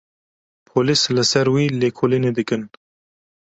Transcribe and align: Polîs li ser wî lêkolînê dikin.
Polîs 0.67 1.01
li 1.15 1.23
ser 1.31 1.47
wî 1.53 1.65
lêkolînê 1.81 2.31
dikin. 2.39 2.61